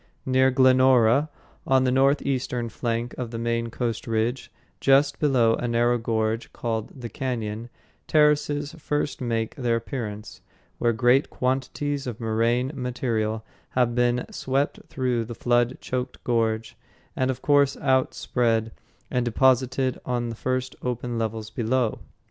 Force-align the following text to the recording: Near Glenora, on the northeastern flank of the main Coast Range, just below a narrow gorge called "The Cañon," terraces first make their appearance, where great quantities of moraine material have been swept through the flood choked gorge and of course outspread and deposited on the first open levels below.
Near 0.25 0.49
Glenora, 0.49 1.29
on 1.67 1.83
the 1.83 1.91
northeastern 1.91 2.69
flank 2.69 3.13
of 3.19 3.29
the 3.29 3.37
main 3.37 3.69
Coast 3.69 4.07
Range, 4.07 4.51
just 4.79 5.19
below 5.19 5.53
a 5.53 5.67
narrow 5.67 5.99
gorge 5.99 6.51
called 6.53 6.99
"The 7.01 7.07
Cañon," 7.07 7.69
terraces 8.07 8.71
first 8.79 9.21
make 9.21 9.53
their 9.53 9.75
appearance, 9.75 10.41
where 10.79 10.91
great 10.91 11.29
quantities 11.29 12.07
of 12.07 12.19
moraine 12.19 12.71
material 12.73 13.45
have 13.77 13.93
been 13.93 14.25
swept 14.31 14.79
through 14.87 15.23
the 15.23 15.35
flood 15.35 15.77
choked 15.81 16.23
gorge 16.23 16.75
and 17.15 17.29
of 17.29 17.43
course 17.43 17.77
outspread 17.77 18.71
and 19.11 19.23
deposited 19.23 19.99
on 20.03 20.29
the 20.29 20.35
first 20.35 20.75
open 20.81 21.19
levels 21.19 21.51
below. 21.51 21.99